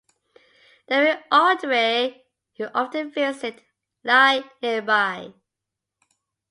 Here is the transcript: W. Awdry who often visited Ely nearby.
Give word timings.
W. 0.87 1.13
Awdry 1.31 2.21
who 2.57 2.65
often 2.73 3.11
visited 3.11 3.61
Ely 4.03 4.41
nearby. 4.59 5.35